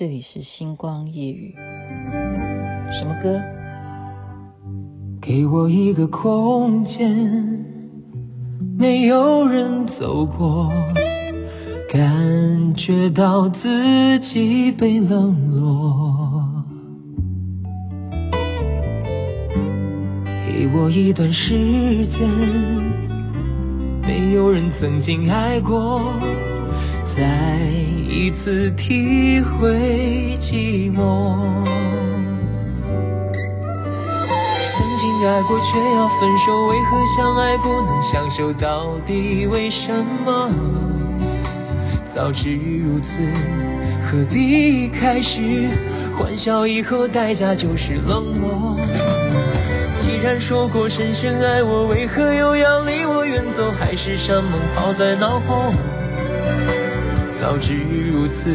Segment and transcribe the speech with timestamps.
[0.00, 1.54] 这里是星光夜雨。
[2.90, 3.38] 什么歌？
[5.20, 7.66] 给我一个空间，
[8.78, 10.72] 没有人走过，
[11.92, 16.64] 感觉到自己被冷落。
[20.46, 22.26] 给我一段时间，
[24.00, 26.00] 没有人曾经爱过。
[27.16, 27.22] 再
[28.08, 31.34] 一次体会寂寞，
[34.78, 38.52] 曾经爱过却要分手，为何相爱不能相守？
[38.54, 39.92] 到底为什
[40.24, 40.50] 么？
[42.14, 43.06] 早知如此，
[44.10, 45.68] 何必开始？
[46.18, 48.76] 欢笑以后代价就是冷漠。
[50.02, 53.70] 既然说过深深爱我，为何又要离我远走？
[53.72, 55.72] 海誓山盟抛在脑后？
[57.40, 58.54] 早知如此，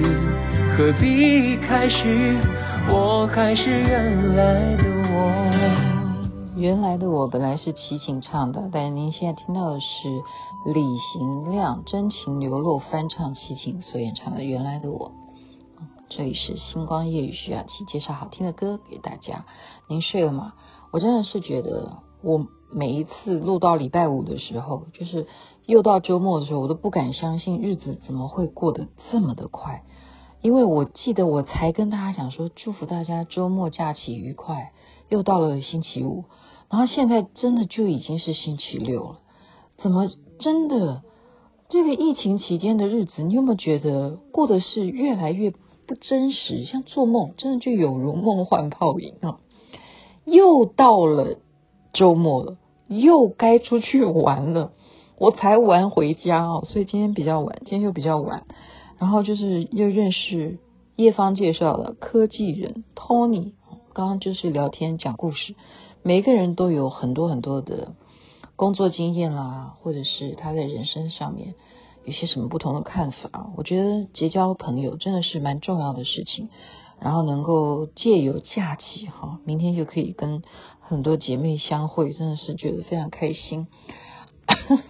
[0.77, 2.39] 何必开始？
[2.87, 6.55] 我还是原来的我。
[6.55, 10.21] 原来的我本来是齐秦唱的，但您现在听到的是
[10.71, 15.09] 李行亮真情流露翻唱齐秦所演唱的《原来的我》。
[16.07, 19.45] 这里是星光夜雨徐雅琪介绍好听的歌给大家。
[19.89, 20.53] 您睡了吗？
[20.91, 25.27] 我真的是觉得，我每一次录到礼拜五的时候，就是。
[25.67, 29.81] 又到周末的时候，我都不敢相信日子怎么会过得这么的快。
[30.43, 34.73] 因为我记得我才跟大家讲说，祝福大家周末假期愉快。
[35.09, 36.25] 又到了星期五，
[36.69, 39.19] 然后现在真的就已经是星期六了。
[39.77, 40.05] 怎么
[40.37, 41.01] 真的
[41.69, 46.63] 这个疫情期间的日子，你有没有觉得过得是越来越不真实？
[46.65, 49.39] 像做梦，真的就有如梦幻泡影啊！
[50.25, 51.39] 又到了
[51.95, 52.57] 周末了，
[52.87, 54.73] 又该出去玩了。
[55.17, 58.43] 我才玩回家哦，所以今天比较晚，今天又比较晚，
[58.99, 60.59] 然后就是又认识
[60.97, 63.53] 叶芳介绍了科技人 Tony，
[63.93, 65.55] 刚刚就是聊天讲故事，
[66.03, 67.93] 每个人都有很多很多的
[68.57, 71.55] 工作经验啦，或者是他在人生上面
[72.03, 76.49] 有些什么不同的看法，我觉得结交朋友真的是蛮重要的事情，
[77.05, 80.41] 然后能够借由假期哈，明天就可以跟
[80.79, 83.67] 很多姐妹相会，真的是觉得非常开心。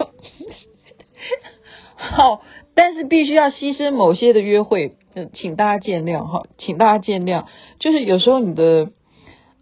[1.98, 2.42] 好，
[2.74, 7.48] 但是必须要牺牲某些的约会，嗯请大家见谅哈，请大家见谅。
[7.80, 8.92] 就是有时候你的，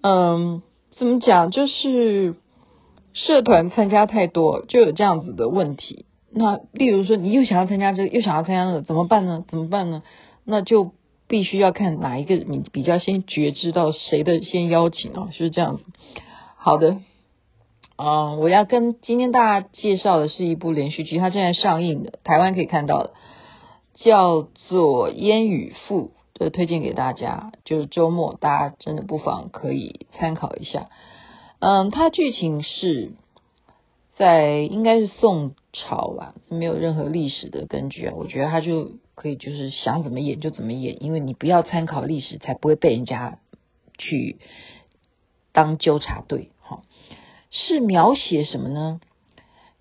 [0.02, 0.62] 嗯，
[0.92, 2.36] 怎么讲，就是
[3.14, 6.06] 社团参加太多，就有这样子的问题。
[6.30, 9.44] 那例如说，你又想要参加这个，又想要参加那个，怎么办呢？
[9.50, 10.04] 怎么办呢？
[10.46, 10.92] 那就
[11.34, 15.84] 必须要看哪一个你比较先觉知到谁的先邀请啊，就是这样子。
[16.58, 17.00] 好的。
[17.96, 23.14] 嗯，我要跟今天大家介绍的是一部连续剧，它正在上映的，台湾可以看到的，
[23.96, 27.52] 叫做《烟与负》，就推荐给大家。
[27.66, 30.90] 就是周末大家真的不妨可以参考一下。
[31.58, 33.14] 嗯，它剧情是
[34.18, 38.14] 在应该是宋朝吧，没有任何历史的根据啊。
[38.16, 43.40] 我觉得他就可以就是想怎么演就怎么演，因为你不要参考历史，才不会被人家
[43.98, 44.38] 去
[45.52, 46.52] 当纠察队。
[47.50, 49.00] 是描写什么呢？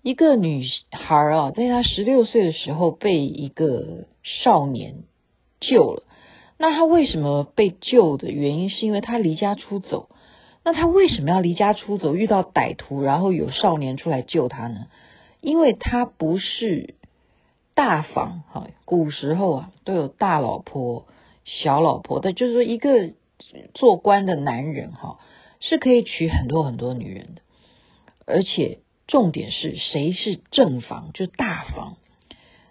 [0.03, 5.05] 一个女孩啊，在她十六岁的时候被一个少年
[5.59, 6.03] 救了。
[6.57, 10.09] 那她为什么被救的原因，是因为她离家出走。
[10.63, 12.13] 那她为什么要离家出走？
[12.13, 14.87] 遇到歹徒，然后有少年出来救她呢？
[15.43, 16.95] 因为她不是
[17.75, 21.05] 大房哈，古时候啊都有大老婆、
[21.43, 23.13] 小老婆的，就是说一个
[23.73, 25.19] 做官的男人哈，
[25.59, 27.41] 是可以娶很多很多女人的。
[28.25, 31.97] 而且重点是谁是正房，就大房，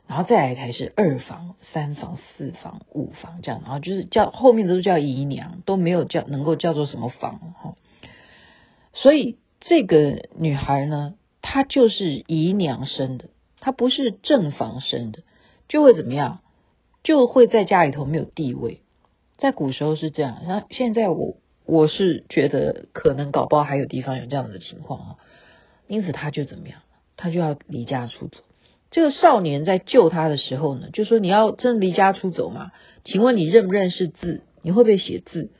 [0.06, 7.74] 然后再来才是二房、三房、四房、五房这样，然后就是叫后面都叫姨娘，都没有叫能够叫做什么房哈。
[8.94, 13.26] 所以这个女孩呢，她就是姨娘生的，
[13.60, 15.18] 她不是正房生的，
[15.68, 16.40] 就会怎么样？
[17.04, 18.80] 就会在家里头没有地位。
[19.36, 21.36] 在古时候是这样，那现在我
[21.66, 25.16] 我是觉得可能搞不好还有地方有这样的情况啊。
[25.88, 26.78] 因此，他就怎么样？
[27.16, 28.38] 他就要离家出走。
[28.90, 32.70] 这个少年在救他的时候呢，就说：“你要真离家出走吗？
[33.04, 34.42] 请问你认不认识字？
[34.62, 35.50] 你会不会写字？”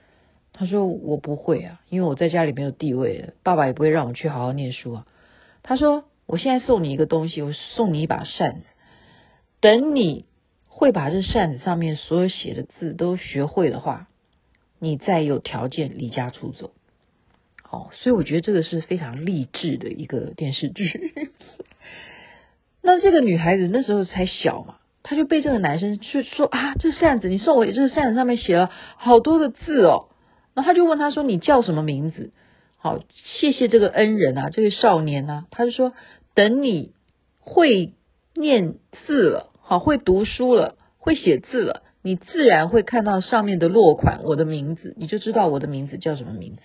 [0.52, 5.06] 他说：“我不会啊，因为我在家里没有地位，爸爸也不会让我去好好念书啊。”
[5.62, 8.67] 他说：“我现在送你一个东西，我送你一把扇子。
[9.61, 10.26] 等你
[10.67, 14.09] 会把这扇子上面所有写的字都学会的话，
[14.79, 16.73] 你再有条件离家出走。”
[17.70, 21.14] 哦，所以我觉得这个是非常励志的一个电视剧。
[22.82, 30.09] 那这个女孩子那时候才小嘛，她就被这个男生去说啊，这扇子你送我，这个扇子上面写了好多的字哦。
[30.55, 32.32] 然后他就问他说：“你叫什么名字？”
[32.82, 35.93] 好，谢谢这个恩人啊，这个少年啊，他就说
[36.34, 36.94] ：“等你
[37.38, 37.93] 会
[38.34, 38.75] 念
[39.06, 46.62] 字了，好，会读书了，会写字了，你自然会看到上面的落款，我的名字，你就知道我的名字叫什么名字。”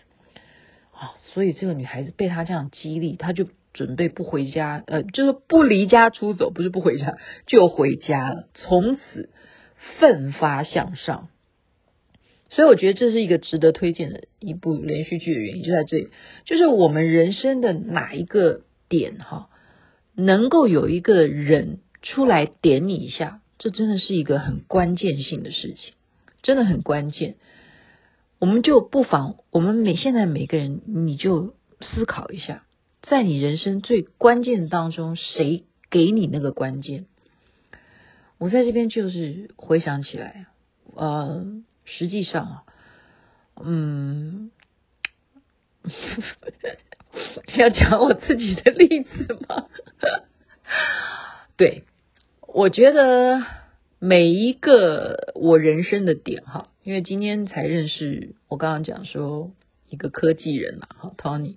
[0.91, 7.15] 啊，所以这个女孩子被他这样激励，他就准备不回家，呃，就是不离家出走，不是不回家，
[7.45, 9.29] 就回家了，从此
[9.99, 11.27] 奋发向上。
[12.49, 16.07] 所以我觉得这是一个值得推荐的一部连续剧的原因就在这里，
[16.45, 19.49] 就是我们人生的哪一个点哈，
[20.15, 25.93] 能够有一个人出来点你一下，这真的是一个很关键性的事情，
[26.41, 27.35] 真的很关键。
[28.39, 32.63] 我们就不妨，我们每现在每个人，你就思考一下，
[33.01, 37.07] 在你人生最关键当中，谁给你那个关键？
[38.37, 40.45] 我在这边就是回想起来，
[40.95, 41.45] 呃。
[41.89, 42.63] 实际上啊，
[43.63, 44.51] 嗯，
[47.57, 49.67] 要讲我自己的例子吗？
[51.55, 51.85] 对，
[52.41, 53.41] 我觉得
[53.99, 59.51] 每一个我人生的点哈，因为今天才认识，我刚刚讲说
[59.89, 61.55] 一个科技人嘛，哈，Tony，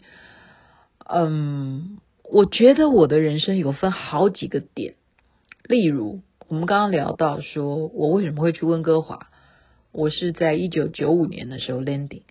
[1.05, 4.94] 嗯，我觉得我的人生有分好几个点，
[5.65, 9.27] 例如我们刚刚聊到说我为什么会去温哥华。
[9.93, 12.23] 我是在一九九五年的时候 landing，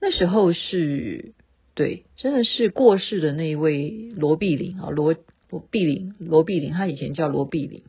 [0.00, 1.32] 那时候是
[1.74, 5.16] 对，真的是过世的那一位罗碧玲啊，罗
[5.50, 7.82] 罗碧玲，罗碧玲，她以前叫罗碧玲。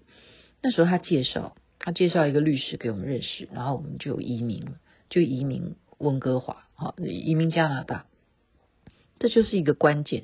[0.63, 4.71] 那时候她介绍，她介绍一个律师给我们认识，然后我们就移民了，
[5.09, 8.07] 就移民温哥华，好，移民加拿大。
[9.19, 10.23] 这就是一个关键。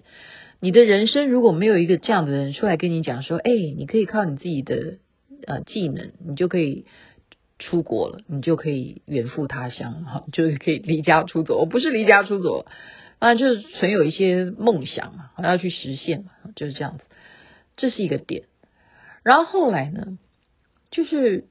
[0.60, 4.98] 你的人生如果没有一个这样的人出来跟你讲说，哎，你可以靠你自己的
[5.46, 6.86] 呃技能，你就可以。
[7.62, 11.58] 出国了，你就可以远赴他乡，哈， 就是可以离家出走。
[11.58, 12.66] 我不是离家出走，
[13.20, 17.04] 啊，就是存有一些梦想嘛，要去实现嘛，就是这样子。
[17.78, 18.44] 这是一个点。
[19.24, 20.18] 然后后来呢，
[20.90, 21.46] 就是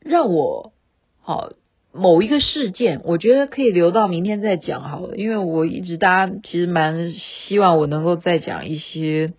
[0.00, 0.72] 让我
[1.20, 1.52] 好
[1.92, 9.34] 某一个事件，我觉得可以留到明天再讲好了，因为我一直大家其实蛮希望我能够再讲一些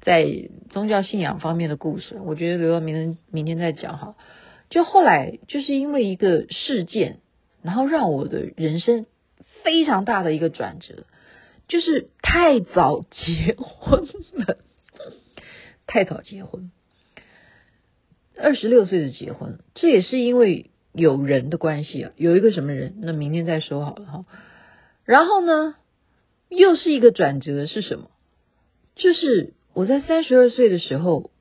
[0.00, 0.24] 在
[0.70, 4.14] 宗教信仰方面的故事，我觉得留到明天明天再讲好。
[4.70, 7.20] 就后来就是因为一个事件，
[7.60, 9.06] 然后让我的人生
[9.62, 11.04] 非常大的一个转折，
[11.66, 14.58] 就是太早结婚了，
[15.86, 16.70] 太早结婚，
[18.38, 24.24] 二十六岁就结婚，这也是因为有人的关系啊，有一个什么人，那明天再说好了哈。
[25.04, 25.74] 然后呢，
[26.48, 28.08] 又是一个转折是什么？
[28.94, 31.32] 就是我在三十二岁的时候，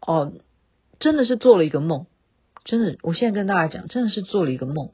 [0.00, 0.32] 哦，
[1.00, 2.06] 真的是做了一个梦。
[2.68, 4.90] 真的，我现在跟大家讲，真的是做了一个梦，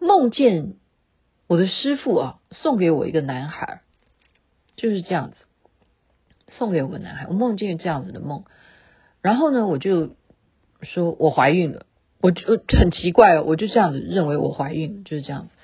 [0.00, 0.76] 梦见
[1.46, 3.82] 我的师傅啊送给我一个男孩，
[4.76, 5.36] 就是这样子，
[6.48, 8.44] 送给我个男孩，我梦见这样子的梦，
[9.20, 10.16] 然后呢，我就
[10.80, 11.84] 说我怀孕了，
[12.22, 15.54] 我就很奇怪，我就这样子认为我怀孕，就是这样子，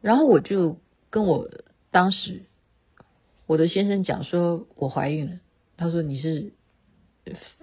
[0.00, 0.80] 然后我就
[1.10, 1.48] 跟我
[1.92, 2.42] 当时
[3.46, 5.38] 我的先生讲说我怀孕了，
[5.76, 6.54] 他说你是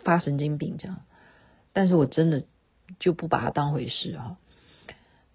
[0.05, 1.01] 发神经病这样，
[1.73, 2.45] 但是我真的。
[2.99, 4.37] 就不把它当回事哈，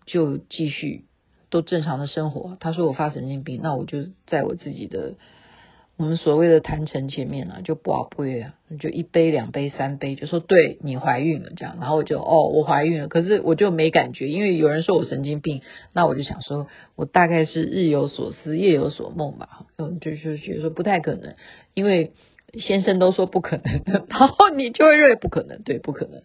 [0.06, 1.04] 就继续
[1.50, 2.56] 都正常的生活。
[2.60, 5.14] 他说我发神经病，那我就在我自己的
[5.96, 11.76] 我们所谓的坛城前面啊，就跋杯啊，就一杯两杯三杯，就说对你怀孕了这样。
[11.80, 21.34] 然后我就哦，我怀孕了，可是我就没感觉，因为有人说我神经病，那我就想说我大概是日有所思夜有所梦吧，嗯，就是觉得说不太可能，
[21.74, 22.12] 因为
[22.54, 26.22] 先生都说不可能， 然后你就会认为不可能，对，不可能。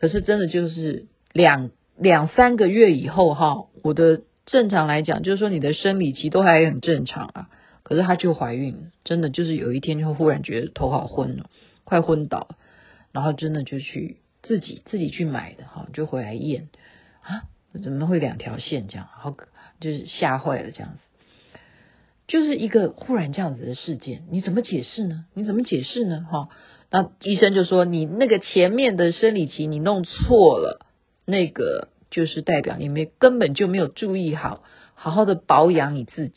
[0.00, 7.50] 可是真的就是两两三个月以后哈，我的正常来讲就是说你的生理期都还很正常啊，
[7.82, 11.50] 可是她就怀孕，真的就是有一天就忽然觉得头好昏了，
[11.84, 12.48] 快昏倒，
[13.12, 16.68] 然后真的就去自己自己去买的哈，就回来验
[17.20, 17.42] 啊，
[17.84, 19.06] 怎么会两条线这样？
[19.06, 19.36] 好，
[19.80, 21.58] 就是吓坏了这样子，
[22.26, 25.26] 就是一个忽然这样子的事件，你怎么解释呢？
[25.34, 26.26] 你怎么解释呢？
[26.30, 26.48] 哈？
[26.92, 30.84] 那医生就说，你那个前面的生理期你弄错了，
[31.24, 36.34] 那个就是代表你没根本就没有注意好，好好的保养你自己，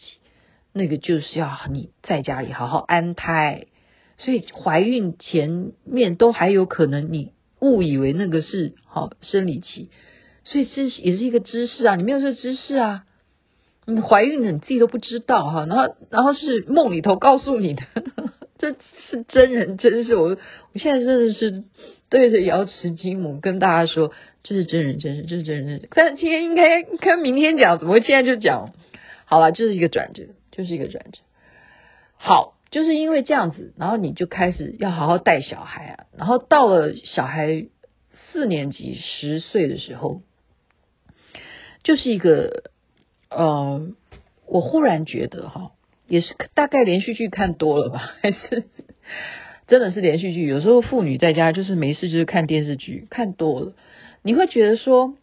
[0.72, 3.66] 那个就是要你在家里好好安胎，
[4.20, 9.90] 所以怀孕前面都还有可能你误以为那个是好生理期，
[10.44, 13.06] 所以这也是一个知识啊，你没有这个知识啊，
[13.88, 17.82] 你怀孕了你自己都不知道哈，然后然后是梦里头告诉你的。
[18.58, 18.74] 这
[19.10, 21.64] 是真人真事，我我现在真的是
[22.10, 25.90] 对着瑶池金母跟大家说，这是真人真事，这是真人真事。
[25.92, 28.74] 但是今天应该跟明天讲，怎么会现在就讲？
[29.26, 31.20] 好了，这是一个转折，就是一个转折。
[32.16, 37.66] 好，就是因为这样子，然后你就开始要好好带小孩啊，然后到了小孩
[38.32, 40.22] 四年级十岁的时候，
[41.84, 42.64] 就是一个
[43.30, 43.88] 呃，
[44.46, 45.72] 我忽然觉得哈。
[46.14, 48.66] 也是大概连续剧看多了吧， 还是
[49.66, 50.46] 真的是连续剧？
[50.46, 53.74] 有时候妇女在家就是没事就是看电视剧，看多了，
[54.22, 55.18] 你会觉得说，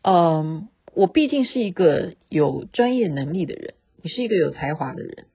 [0.00, 5.26] 嗯，我毕竟是一个有专业能力的人，你是一个有才华的人，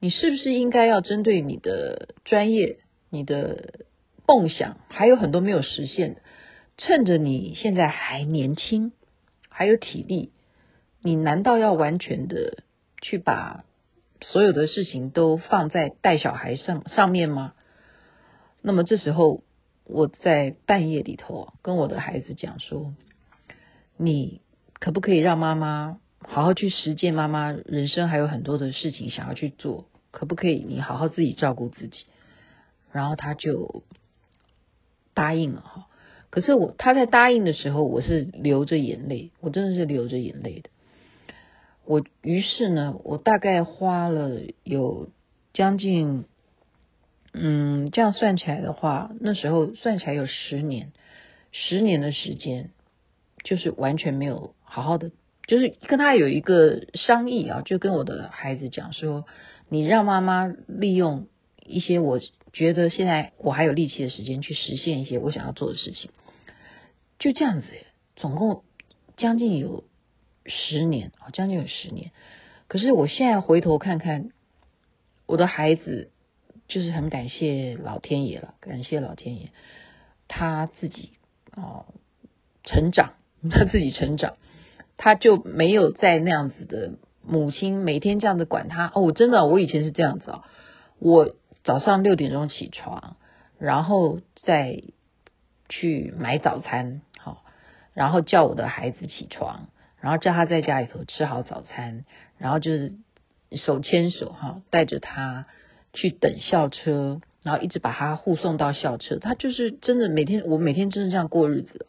[0.00, 2.78] 你是不是应该要针对你的专业、
[3.10, 3.84] 你的
[4.26, 6.22] 梦想，还有很多没有实现的，
[6.76, 8.90] 趁着你现在还年轻，
[9.48, 10.32] 还有体力，
[11.04, 12.64] 你难道要完全的
[13.00, 13.62] 去把？
[14.20, 17.54] 所有的事情都放在带小孩上上面吗？
[18.60, 19.42] 那么这时候
[19.84, 22.94] 我在半夜里头跟我的孩子讲说
[23.96, 24.40] ：“你
[24.80, 27.14] 可不可以让妈妈好好去实践？
[27.14, 32.04] 妈妈人生还有很多的事情想要去做，可不可以你好好自己照顾自己？”
[32.92, 33.84] 然后他就
[35.14, 35.86] 答应了哈。
[36.30, 40.70] 可是我他在答应的时候，我是流着眼泪，我真的是流着眼泪的。
[41.88, 45.08] 我于是呢，我大概花了有
[45.54, 46.26] 将近，
[47.32, 50.92] 嗯，这样算起来的话，那时候算起来有十年，
[51.50, 52.72] 十年的时间，
[53.42, 55.12] 就是完全没有好好的，
[55.46, 59.24] 就是跟他有一个商议啊，就跟我的孩子讲说，
[59.70, 61.26] 你让妈妈利用
[61.64, 62.20] 一些我
[62.52, 66.10] 觉得现在我还有力气的时间去实现一些我想要做的事情，
[67.18, 67.66] 就这样子，
[68.14, 68.62] 总共
[69.16, 69.84] 将近有。
[70.48, 72.10] 十年啊，将近有十年。
[72.66, 74.30] 可是我现在回头看看，
[75.26, 76.10] 我的孩子
[76.66, 79.48] 就是很感谢老天爷了，感谢老天爷，
[80.26, 81.12] 他自己
[81.50, 81.86] 啊
[82.64, 83.14] 成长，
[83.50, 84.34] 他自己成长，
[84.96, 88.92] 他就没有在那样子的母亲每天这样子管他。
[88.94, 90.44] 哦，我真的，我以前是这样子啊，
[90.98, 93.16] 我早上六点钟起床，
[93.58, 94.82] 然后再
[95.70, 97.44] 去买早餐，好，
[97.94, 99.68] 然后叫我的孩子起床。
[100.00, 102.04] 然后叫他在家里头吃好早餐，
[102.38, 102.92] 然后就是
[103.56, 105.46] 手牵手哈，带着他
[105.92, 109.18] 去等校车，然后一直把他护送到校车。
[109.18, 111.86] 他就是真的每天，我每天真的这样过日子，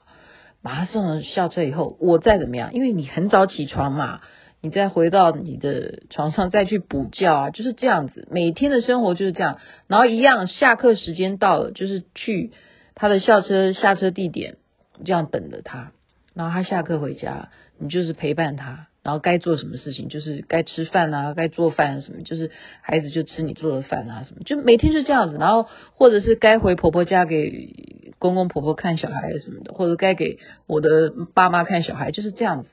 [0.64, 4.22] 把他送了校车以后，我再怎么样，因为你很早起床嘛，
[4.62, 9.60] 你再回到你的床上再去补觉啊，就是这样子，每天的生活就是这样。
[9.88, 12.52] 然后一样，下课时间到了，就是去
[12.96, 14.58] 他的校车下车地点，
[15.06, 15.92] 这样等着他。
[16.34, 17.50] 然后他下课回家，
[17.80, 25.38] 你就是陪伴他，然后该做什么事情，就是该吃饭啊，该做饭啊什么，就是孩子就吃你做的饭啊什么，就每天就这样子。
[25.40, 32.70] 然后或者是该回婆婆家给公公婆婆看小孩什么的，或者该给我的爸妈看小孩，就是这样子。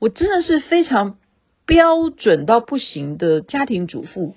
[0.00, 1.18] 我真的是非常
[1.64, 4.34] 标准到不行的家庭主妇，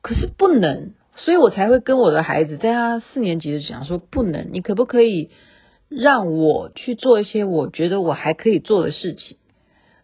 [0.00, 5.30] 可是不能，所以我才会跟我的孩子在他四年级的讲说，不能，你可不可以？
[5.94, 9.36] 让我去做一些我觉得我还可以做的事情，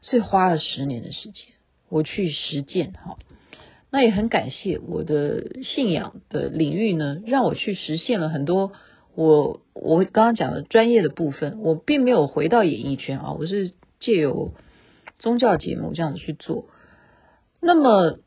[0.02, 1.46] 所以花了十年的时间，
[1.88, 3.16] 我去实践哈。
[3.90, 8.72] 那也很感谢我的信仰的领域呢，让我去实现了很多
[9.14, 11.60] 我我刚刚讲的专业的部分。
[11.60, 14.52] 我并没有回到演艺圈啊，我是借由
[15.18, 16.66] 宗教节目这样子去做。
[17.60, 18.18] 那么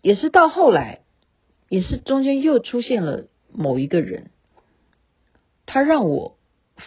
[0.00, 1.00] 也是到后来，
[1.68, 4.30] 也是中间又出现了某一个人，
[5.66, 6.36] 他让我。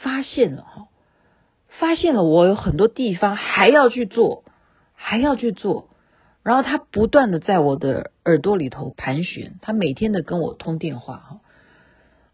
[0.02, 0.88] 发现了哈，
[1.80, 4.44] 发现了我有很多地方还要去做，
[4.96, 5.90] 还要去做，
[6.44, 11.40] 然后他不断的在我的耳朵里头盘旋，他每天的跟我通电话哈，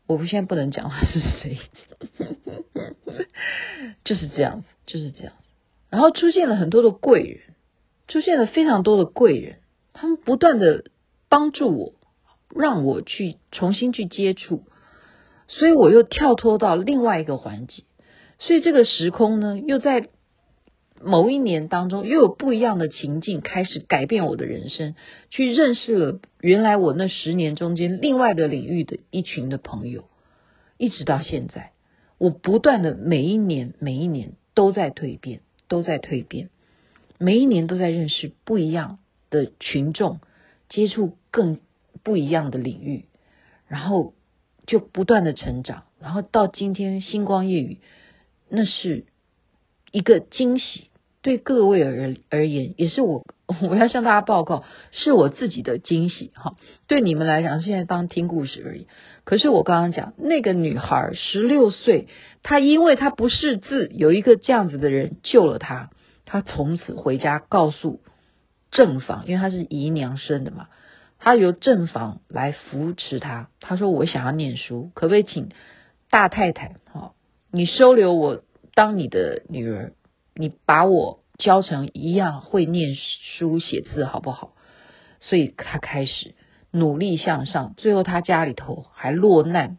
[0.08, 1.58] 我不现在不能讲他是谁，
[4.04, 5.44] 就是这样子，就是这样子，
[5.90, 7.56] 然后出现了很多的贵人，
[8.08, 9.60] 出现了非常多的贵人，
[9.94, 10.86] 他们不断的
[11.28, 11.94] 帮助我，
[12.56, 14.66] 让我去重新去接触。
[15.52, 17.82] 所以我又跳脱到另外一个环节，
[18.38, 20.08] 所以这个时空呢，又在
[21.02, 24.94] 某一年当中又有不一样的情境开始改变我的人生，
[25.32, 30.06] 去认识了原来我那十年中间另外的领域的一群的朋友，
[30.78, 31.72] 一直到现在，
[32.20, 36.50] 我不断的每一年每一年都在蜕变，都在蜕变，
[37.18, 39.00] 每一年都在认识不一样
[39.32, 40.20] 的群众，
[40.70, 41.60] 接触更
[42.04, 43.06] 不一样的领域，
[43.68, 44.14] 然后。
[44.70, 47.80] 就不断的成长，然后到今天星光夜雨，
[48.50, 49.06] 那是
[49.92, 50.92] 一个惊喜，
[51.24, 53.26] 对各位而而言，也是我
[53.68, 56.56] 我要向大家报告，是我自己的惊喜哈。
[56.86, 58.86] 对你们来讲，现在当听故事而已。
[59.24, 62.08] 可是我刚刚讲那个女孩十六岁，
[62.44, 65.90] 她因为她不识字，有一个这样子的人救了她，
[66.26, 68.02] 她从此回家告诉
[68.70, 70.68] 正房，因为她是姨娘生的嘛，
[71.20, 73.50] 他由正房来扶持他。
[73.60, 75.50] 他说：“我想要念书，可不可以请
[76.10, 77.14] 大太太哈，
[77.52, 78.42] 你收留我
[78.74, 79.94] 当你的女儿，
[80.34, 82.98] 你把我。”教成一样会念
[83.38, 84.56] 书写字，好不好？
[85.22, 86.36] 所以他开始
[86.70, 89.78] 努力向上，最后他家里头还落难。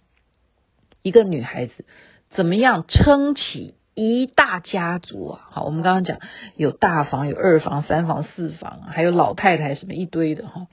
[1.02, 1.84] 一个女孩子
[2.30, 5.48] 怎么样撑起一大家族啊？
[5.50, 6.18] 好，我们刚刚讲
[6.56, 10.66] 有大房、有二房、三房、四房，还有老太太什么一堆的哈。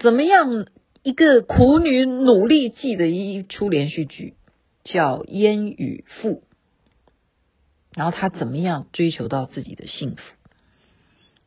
[0.00, 0.66] 怎么样
[1.02, 4.34] 一个苦女努力记的一出连续剧
[4.82, 6.28] 叫《烟雨赋》。
[7.94, 10.22] 然后他怎么样追求到自己的幸福？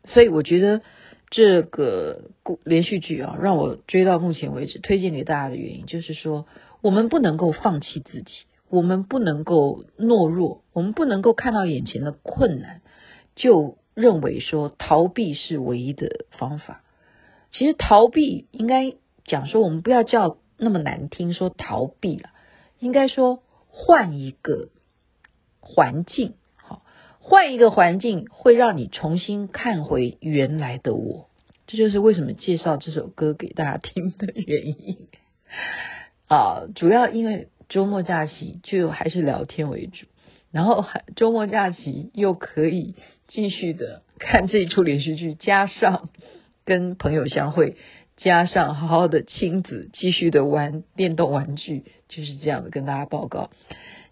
[0.05, 0.81] 所以我觉得
[1.29, 6.45] 这个故连续剧啊，让我追到目前为止，推荐给大家的原因就是说，
[6.81, 8.31] 我们不能够放弃自己，
[8.69, 12.81] 我们不能够懦弱，我们不能够看到眼前的困难
[13.36, 16.83] 就认为说逃避是唯一的方法。
[17.53, 18.93] 其实逃避应该
[19.24, 22.31] 讲说，我们不要叫那么难听说逃避了，
[22.79, 24.67] 应该说换一个。
[25.65, 26.83] 环境好，
[27.19, 31.29] 换一个环境会让你重新看回原来的我，
[31.67, 35.07] 这就是为什么介绍这首歌给大家听的原因
[36.27, 36.63] 啊。
[36.75, 40.05] 主要因为周末假期就还是聊天为主，
[40.51, 42.95] 然后还周末假期又可以
[43.29, 46.10] 继续的看这一出连续剧，加上
[46.65, 47.75] 跟朋友相会，
[48.17, 53.50] 加上好好的亲子继续的玩电动玩具，就是这样的跟大家报告。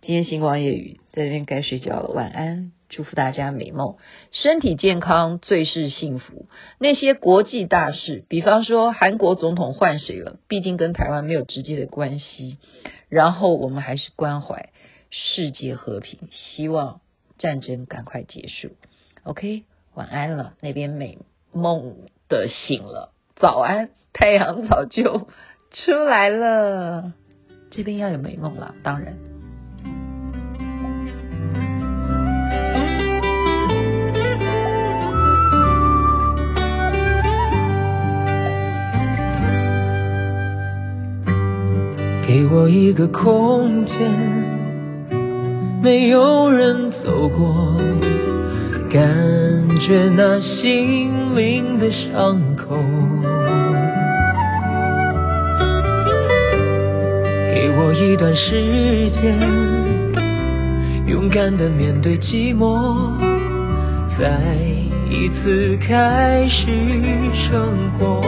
[0.02, 3.98] 今天星光夜雨在这边该睡觉了，晚安，祝福大家美梦，
[4.32, 6.48] 身体健康最是幸福。
[6.80, 12.58] 那些国际大事，比方说韩国总统换谁了，毕竟跟台湾没有直接的关系。
[13.10, 14.70] 然后我们还是关怀
[15.12, 17.02] 世界和平，希望
[17.38, 18.70] 战争赶快结束。
[19.22, 21.20] OK，晚安了，那边美
[21.52, 21.96] 梦
[22.32, 25.28] 的醒了，早安，太阳早就
[25.70, 27.12] 出来了，
[27.70, 29.18] 这边要有美梦了，当然。
[42.26, 43.98] 给我一个空间，
[45.84, 47.76] 没有人走过，
[48.90, 52.76] 感觉那心灵的伤口。
[57.54, 59.38] 给我一段时间，
[61.08, 63.14] 勇敢的面对寂寞，
[64.20, 64.30] 再
[65.10, 66.66] 一次开始
[67.50, 67.68] 生
[67.98, 68.22] 活。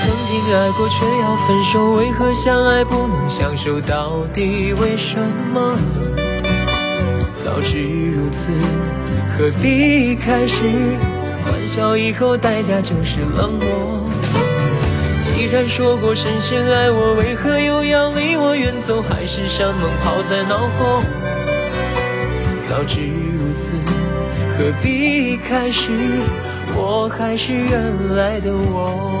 [0.00, 3.80] 曾经爱过却要分手，为何相爱不能相守？
[3.82, 5.18] 到底为什
[5.52, 5.78] 么？
[7.44, 8.36] 早知如此，
[9.38, 10.54] 何必开始？
[11.44, 14.10] 欢笑以后代价就是冷漠。
[15.22, 19.00] 既然说过深深爱我，为何又要离我远走？
[19.00, 21.02] 海誓山盟抛在脑后。
[22.68, 23.70] 早知如此，
[24.58, 25.82] 何必开始？
[26.74, 29.17] 我还是原来的我。